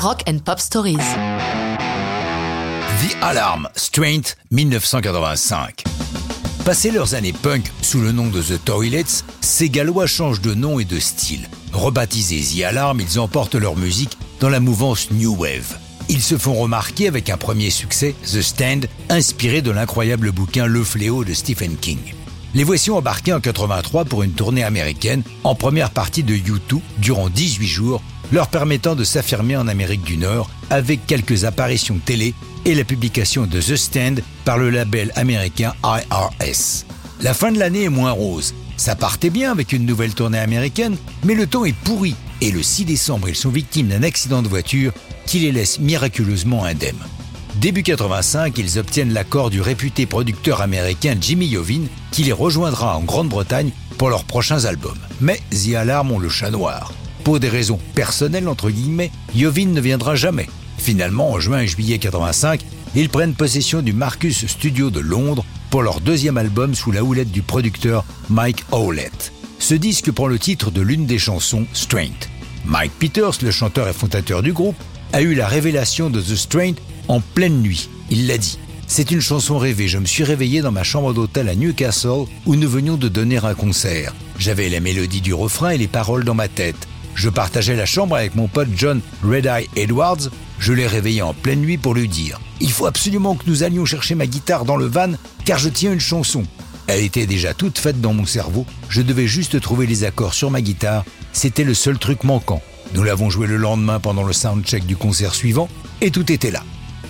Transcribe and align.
Rock 0.00 0.22
and 0.28 0.38
Pop 0.44 0.60
Stories. 0.60 0.96
The 2.98 3.16
Alarm, 3.20 3.68
Strength, 3.74 4.36
1985. 4.52 5.82
Passé 6.64 6.92
leurs 6.92 7.14
années 7.14 7.32
punk 7.32 7.64
sous 7.82 8.00
le 8.00 8.12
nom 8.12 8.28
de 8.28 8.40
The 8.40 8.64
Toilets, 8.64 9.24
ces 9.40 9.68
Gallois 9.68 10.06
changent 10.06 10.40
de 10.40 10.54
nom 10.54 10.78
et 10.78 10.84
de 10.84 11.00
style. 11.00 11.48
Rebaptisés 11.72 12.60
The 12.60 12.62
Alarm, 12.66 13.00
ils 13.00 13.18
emportent 13.18 13.56
leur 13.56 13.74
musique 13.74 14.16
dans 14.38 14.48
la 14.48 14.60
mouvance 14.60 15.10
New 15.10 15.34
Wave. 15.34 15.76
Ils 16.08 16.22
se 16.22 16.38
font 16.38 16.54
remarquer 16.54 17.08
avec 17.08 17.28
un 17.28 17.36
premier 17.36 17.70
succès, 17.70 18.14
The 18.22 18.40
Stand, 18.40 18.86
inspiré 19.08 19.62
de 19.62 19.72
l'incroyable 19.72 20.30
bouquin 20.30 20.66
Le 20.66 20.84
Fléau 20.84 21.24
de 21.24 21.34
Stephen 21.34 21.76
King. 21.76 21.98
Les 22.54 22.62
voici 22.62 22.92
embarqués 22.92 23.32
en 23.32 23.40
83 23.40 24.04
pour 24.04 24.22
une 24.22 24.32
tournée 24.32 24.62
américaine 24.62 25.24
en 25.42 25.56
première 25.56 25.90
partie 25.90 26.22
de 26.22 26.34
U2 26.34 26.80
durant 26.98 27.28
18 27.28 27.66
jours, 27.66 28.00
leur 28.32 28.48
permettant 28.48 28.94
de 28.94 29.04
s'affirmer 29.04 29.56
en 29.56 29.68
Amérique 29.68 30.02
du 30.02 30.16
Nord 30.16 30.50
avec 30.70 31.06
quelques 31.06 31.44
apparitions 31.44 32.00
télé 32.04 32.34
et 32.64 32.74
la 32.74 32.84
publication 32.84 33.46
de 33.46 33.60
The 33.60 33.76
Stand 33.76 34.22
par 34.44 34.58
le 34.58 34.70
label 34.70 35.12
américain 35.16 35.72
IRS. 35.84 36.84
La 37.20 37.34
fin 37.34 37.52
de 37.52 37.58
l'année 37.58 37.84
est 37.84 37.88
moins 37.88 38.12
rose. 38.12 38.54
Ça 38.76 38.94
partait 38.94 39.30
bien 39.30 39.50
avec 39.50 39.72
une 39.72 39.86
nouvelle 39.86 40.14
tournée 40.14 40.38
américaine, 40.38 40.96
mais 41.24 41.34
le 41.34 41.46
temps 41.46 41.64
est 41.64 41.74
pourri 41.74 42.14
et 42.40 42.52
le 42.52 42.62
6 42.62 42.84
décembre, 42.84 43.28
ils 43.28 43.36
sont 43.36 43.50
victimes 43.50 43.88
d'un 43.88 44.04
accident 44.04 44.42
de 44.42 44.48
voiture 44.48 44.92
qui 45.26 45.40
les 45.40 45.50
laisse 45.50 45.80
miraculeusement 45.80 46.64
indemnes. 46.64 47.04
Début 47.56 47.82
85, 47.82 48.56
ils 48.58 48.78
obtiennent 48.78 49.12
l'accord 49.12 49.50
du 49.50 49.60
réputé 49.60 50.06
producteur 50.06 50.60
américain 50.60 51.16
Jimmy 51.20 51.46
Iovine 51.46 51.88
qui 52.12 52.22
les 52.22 52.32
rejoindra 52.32 52.96
en 52.96 53.02
Grande-Bretagne 53.02 53.72
pour 53.96 54.10
leurs 54.10 54.24
prochains 54.24 54.64
albums. 54.64 54.98
Mais 55.20 55.40
The 55.50 55.74
Alarm 55.74 56.12
ont 56.12 56.20
le 56.20 56.28
chat 56.28 56.50
noir. 56.50 56.92
Pour 57.28 57.40
des 57.40 57.50
raisons 57.50 57.78
personnelles, 57.94 58.48
entre 58.48 58.70
guillemets, 58.70 59.10
Iovine 59.34 59.74
ne 59.74 59.82
viendra 59.82 60.14
jamais. 60.14 60.48
Finalement, 60.78 61.32
en 61.32 61.40
juin 61.40 61.60
et 61.60 61.66
juillet 61.66 61.98
85, 61.98 62.62
ils 62.94 63.10
prennent 63.10 63.34
possession 63.34 63.82
du 63.82 63.92
Marcus 63.92 64.46
Studio 64.46 64.88
de 64.88 65.00
Londres 65.00 65.44
pour 65.68 65.82
leur 65.82 66.00
deuxième 66.00 66.38
album 66.38 66.74
sous 66.74 66.90
la 66.90 67.04
houlette 67.04 67.30
du 67.30 67.42
producteur 67.42 68.06
Mike 68.30 68.64
Howlett. 68.72 69.30
Ce 69.58 69.74
disque 69.74 70.10
prend 70.10 70.26
le 70.26 70.38
titre 70.38 70.70
de 70.70 70.80
l'une 70.80 71.04
des 71.04 71.18
chansons, 71.18 71.66
Strength. 71.74 72.30
Mike 72.64 72.92
Peters, 72.98 73.42
le 73.42 73.50
chanteur 73.50 73.88
et 73.88 73.92
fondateur 73.92 74.42
du 74.42 74.54
groupe, 74.54 74.82
a 75.12 75.20
eu 75.20 75.34
la 75.34 75.48
révélation 75.48 76.08
de 76.08 76.22
The 76.22 76.34
Strength 76.34 76.78
en 77.08 77.20
pleine 77.20 77.60
nuit. 77.60 77.90
Il 78.08 78.26
l'a 78.26 78.38
dit. 78.38 78.58
C'est 78.86 79.10
une 79.10 79.20
chanson 79.20 79.58
rêvée. 79.58 79.86
Je 79.86 79.98
me 79.98 80.06
suis 80.06 80.24
réveillé 80.24 80.62
dans 80.62 80.72
ma 80.72 80.82
chambre 80.82 81.12
d'hôtel 81.12 81.50
à 81.50 81.54
Newcastle 81.54 82.24
où 82.46 82.56
nous 82.56 82.70
venions 82.70 82.96
de 82.96 83.08
donner 83.08 83.36
un 83.36 83.52
concert. 83.52 84.14
J'avais 84.38 84.70
la 84.70 84.80
mélodie 84.80 85.20
du 85.20 85.34
refrain 85.34 85.72
et 85.72 85.78
les 85.78 85.88
paroles 85.88 86.24
dans 86.24 86.34
ma 86.34 86.48
tête. 86.48 86.88
Je 87.18 87.28
partageais 87.28 87.74
la 87.74 87.84
chambre 87.84 88.14
avec 88.14 88.36
mon 88.36 88.46
pote 88.46 88.68
John 88.76 89.00
Red 89.24 89.46
Eye 89.46 89.68
Edwards. 89.74 90.30
Je 90.60 90.72
l'ai 90.72 90.86
réveillé 90.86 91.20
en 91.20 91.34
pleine 91.34 91.58
nuit 91.58 91.76
pour 91.76 91.92
lui 91.92 92.06
dire 92.06 92.40
Il 92.60 92.70
faut 92.70 92.86
absolument 92.86 93.34
que 93.34 93.42
nous 93.48 93.64
allions 93.64 93.84
chercher 93.84 94.14
ma 94.14 94.28
guitare 94.28 94.64
dans 94.64 94.76
le 94.76 94.86
van 94.86 95.14
car 95.44 95.58
je 95.58 95.68
tiens 95.68 95.92
une 95.92 95.98
chanson. 95.98 96.44
Elle 96.86 97.02
était 97.02 97.26
déjà 97.26 97.54
toute 97.54 97.76
faite 97.76 98.00
dans 98.00 98.12
mon 98.12 98.24
cerveau. 98.24 98.64
Je 98.88 99.02
devais 99.02 99.26
juste 99.26 99.60
trouver 99.60 99.88
les 99.88 100.04
accords 100.04 100.32
sur 100.32 100.52
ma 100.52 100.60
guitare. 100.60 101.04
C'était 101.32 101.64
le 101.64 101.74
seul 101.74 101.98
truc 101.98 102.22
manquant. 102.22 102.62
Nous 102.94 103.02
l'avons 103.02 103.30
joué 103.30 103.48
le 103.48 103.56
lendemain 103.56 103.98
pendant 103.98 104.22
le 104.22 104.32
soundcheck 104.32 104.86
du 104.86 104.96
concert 104.96 105.34
suivant 105.34 105.68
et 106.00 106.12
tout 106.12 106.30
était 106.30 106.52
là. 106.52 106.62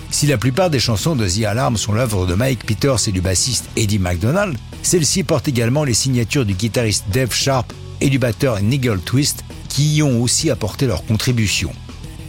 Si 0.09 0.25
la 0.25 0.39
plupart 0.39 0.71
des 0.71 0.79
chansons 0.79 1.15
de 1.15 1.29
The 1.29 1.43
Alarm 1.43 1.77
sont 1.77 1.93
l'œuvre 1.93 2.25
de 2.25 2.33
Mike 2.33 2.65
Peters 2.65 3.07
et 3.07 3.11
du 3.11 3.21
bassiste 3.21 3.69
Eddie 3.75 3.99
McDonald, 3.99 4.57
celle-ci 4.81 5.23
porte 5.23 5.47
également 5.47 5.83
les 5.83 5.93
signatures 5.93 6.47
du 6.47 6.55
guitariste 6.55 7.05
Dave 7.13 7.31
Sharp 7.31 7.71
et 8.01 8.09
du 8.09 8.17
batteur 8.17 8.59
Nigel 8.59 8.97
Twist 9.01 9.43
qui 9.69 9.95
y 9.95 10.03
ont 10.03 10.21
aussi 10.21 10.49
apporté 10.49 10.87
leur 10.87 11.05
contribution. 11.05 11.71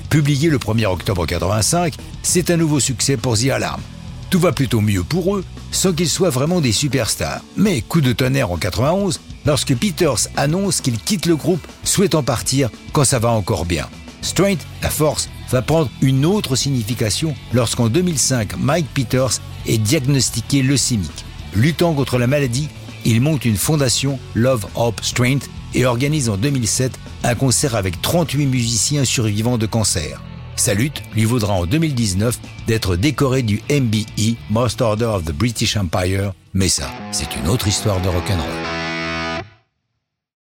Publié 0.08 0.48
le 0.48 0.58
1er 0.58 0.86
octobre 0.86 1.27
85, 1.27 1.94
c'est 2.22 2.50
un 2.50 2.56
nouveau 2.56 2.80
succès 2.80 3.16
pour 3.16 3.38
The 3.38 3.48
Alarm. 3.48 3.80
Tout 4.28 4.38
va 4.38 4.52
plutôt 4.52 4.80
mieux 4.80 5.02
pour 5.02 5.36
eux, 5.36 5.44
sans 5.72 5.92
qu'ils 5.92 6.08
soient 6.08 6.30
vraiment 6.30 6.61
des 6.61 6.72
superstars. 6.72 7.40
Mais 7.56 7.80
coup 7.80 8.00
de 8.00 8.12
tonnerre 8.12 8.52
en 8.52 8.56
91, 8.56 9.20
lorsque 9.45 9.74
Peters 9.74 10.29
annonce 10.36 10.80
qu'il 10.80 10.98
quitte 10.98 11.27
le 11.27 11.36
groupe, 11.36 11.67
souhaitant 11.83 12.23
partir 12.23 12.70
quand 12.92 13.05
ça 13.05 13.18
va 13.18 13.30
encore 13.30 13.64
bien. 13.64 13.89
Strength, 14.23 14.67
la 14.83 14.90
force, 14.90 15.29
va 15.50 15.62
prendre 15.62 15.90
une 16.00 16.24
autre 16.24 16.55
signification 16.55 17.34
lorsqu'en 17.52 17.89
2005, 17.89 18.56
Mike 18.58 18.86
Peters 18.95 19.40
est 19.67 19.79
diagnostiqué 19.79 20.62
leucémique. 20.62 21.24
Luttant 21.55 21.95
contre 21.95 22.18
la 22.18 22.27
maladie, 22.27 22.68
il 23.05 23.20
monte 23.20 23.45
une 23.45 23.56
fondation 23.56 24.18
Love 24.34 24.67
Hope 24.74 25.02
Strength 25.02 25.48
et 25.75 25.85
organise 25.85 26.29
en 26.29 26.36
2007 26.36 26.92
un 27.25 27.35
concert 27.35 27.75
avec 27.75 28.01
38 28.03 28.47
musiciens 28.47 29.05
survivants 29.05 29.58
de 29.58 29.67
cancer. 29.67 30.23
Sa 30.57 30.75
lutte 30.75 31.03
lui 31.14 31.25
vaudra 31.25 31.55
en 31.55 31.67
2019 31.67 32.39
d'être 32.67 32.97
décoré 32.97 33.42
du 33.42 33.63
MBE, 33.70 34.36
Most 34.51 34.83
Order 34.83 35.07
of 35.07 35.25
the 35.25 35.33
British 35.33 35.77
Empire, 35.77 36.33
mais 36.53 36.69
ça, 36.69 36.91
c'est 37.13 37.36
une 37.36 37.48
autre 37.48 37.69
histoire 37.69 38.01
de 38.01 38.09
rock'n'roll. 38.09 38.80